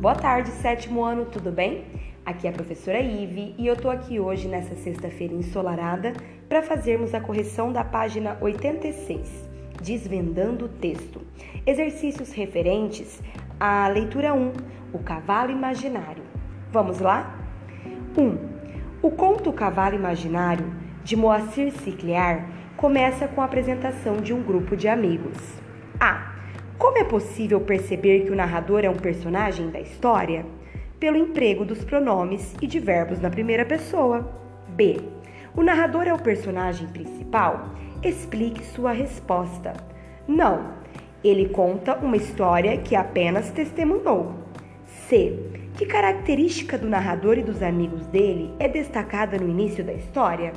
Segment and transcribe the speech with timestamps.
[0.00, 1.86] Boa tarde, sétimo ano, tudo bem?
[2.24, 6.12] Aqui é a professora Ive e eu tô aqui hoje nessa sexta-feira ensolarada
[6.46, 9.48] para fazermos a correção da página 86,
[9.82, 11.22] Desvendando o texto.
[11.64, 13.22] Exercícios referentes
[13.58, 14.52] à leitura 1,
[14.92, 16.24] O Cavalo Imaginário.
[16.70, 17.34] Vamos lá?
[18.18, 18.38] 1.
[19.00, 20.70] O conto Cavalo Imaginário,
[21.02, 25.38] de Moacir Cicliar, começa com a apresentação de um grupo de amigos.
[25.98, 26.35] A.
[26.78, 30.44] Como é possível perceber que o narrador é um personagem da história?
[31.00, 34.30] Pelo emprego dos pronomes e de verbos na primeira pessoa.
[34.68, 35.00] B.
[35.56, 37.70] O narrador é o personagem principal?
[38.02, 39.72] Explique sua resposta.
[40.28, 40.74] Não.
[41.24, 44.34] Ele conta uma história que apenas testemunhou.
[45.08, 45.38] C.
[45.78, 50.52] Que característica do narrador e dos amigos dele é destacada no início da história?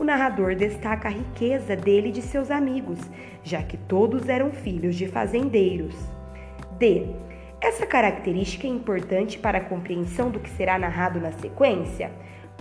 [0.00, 2.98] O narrador destaca a riqueza dele e de seus amigos,
[3.44, 5.94] já que todos eram filhos de fazendeiros.
[6.78, 7.06] D.
[7.60, 12.10] Essa característica é importante para a compreensão do que será narrado na sequência?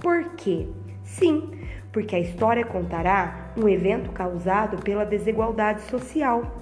[0.02, 0.67] Por quê?
[1.02, 1.52] Sim,
[1.94, 6.61] porque a história contará um evento causado pela desigualdade social.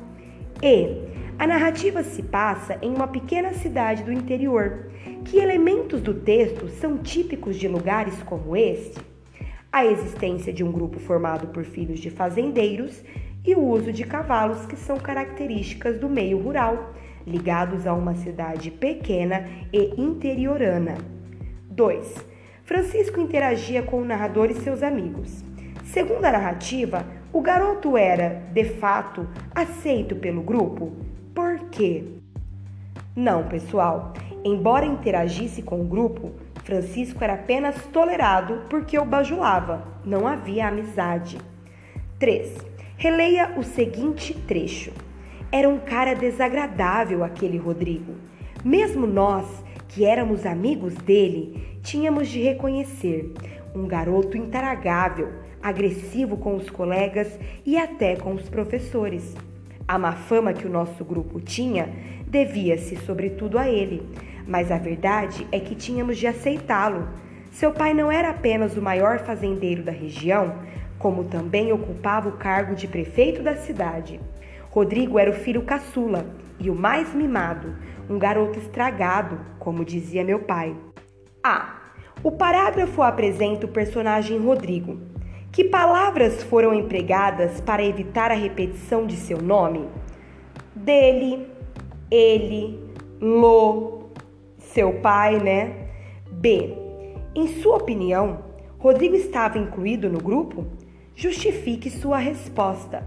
[0.61, 1.07] E.
[1.39, 4.91] A narrativa se passa em uma pequena cidade do interior.
[5.25, 9.16] Que elementos do texto são típicos de lugares como este?
[9.71, 13.03] A existência de um grupo formado por filhos de fazendeiros
[13.45, 16.93] e o uso de cavalos, que são características do meio rural,
[17.25, 20.95] ligados a uma cidade pequena e interiorana.
[21.69, 22.25] 2.
[22.63, 25.43] Francisco interagia com o narrador e seus amigos.
[25.85, 30.91] Segundo a narrativa, o garoto era, de fato, aceito pelo grupo.
[31.33, 32.03] Por quê?
[33.15, 34.13] Não, pessoal.
[34.43, 36.31] Embora interagisse com o grupo,
[36.67, 41.37] Francisco era apenas tolerado porque o bajulava, não havia amizade.
[42.19, 42.57] 3.
[42.97, 44.91] Releia o seguinte trecho.
[45.49, 48.15] Era um cara desagradável aquele Rodrigo.
[48.65, 49.45] Mesmo nós,
[49.87, 53.33] que éramos amigos dele, tínhamos de reconhecer
[53.73, 55.31] um garoto intaragável,
[55.63, 59.33] agressivo com os colegas e até com os professores.
[59.87, 61.89] A má fama que o nosso grupo tinha
[62.27, 64.03] devia-se sobretudo a ele,
[64.45, 67.07] mas a verdade é que tínhamos de aceitá-lo.
[67.51, 70.55] Seu pai não era apenas o maior fazendeiro da região,
[70.99, 74.19] como também ocupava o cargo de prefeito da cidade.
[74.69, 76.25] Rodrigo era o filho caçula
[76.59, 77.73] e o mais mimado,
[78.09, 80.75] um garoto estragado, como dizia meu pai.
[81.41, 81.77] A.
[82.21, 84.99] O parágrafo apresenta o personagem Rodrigo.
[85.57, 89.89] Que palavras foram empregadas para evitar a repetição de seu nome?
[90.75, 91.47] Dele,
[92.11, 92.79] ele,
[93.19, 94.11] lo,
[94.59, 95.87] seu pai, né?
[96.31, 96.77] B.
[97.33, 98.43] Em sua opinião,
[98.77, 100.67] Rodrigo estava incluído no grupo?
[101.15, 103.03] Justifique sua resposta.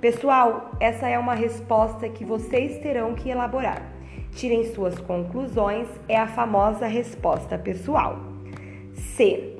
[0.00, 3.88] Pessoal, essa é uma resposta que vocês terão que elaborar.
[4.32, 8.18] Tirem suas conclusões, é a famosa resposta pessoal.
[8.94, 9.53] C.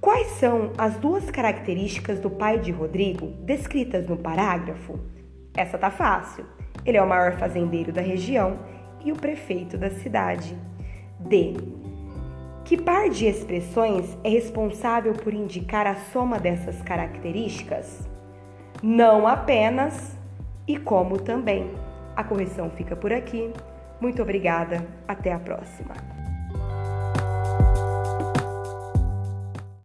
[0.00, 4.98] Quais são as duas características do pai de Rodrigo descritas no parágrafo?
[5.54, 6.44] Essa tá fácil.
[6.84, 8.58] Ele é o maior fazendeiro da região
[9.04, 10.56] e o prefeito da cidade.
[11.18, 11.54] D.
[12.64, 18.08] Que par de expressões é responsável por indicar a soma dessas características?
[18.82, 20.16] Não apenas
[20.66, 21.70] e como também.
[22.14, 23.52] A correção fica por aqui.
[24.00, 25.94] Muito obrigada, até a próxima.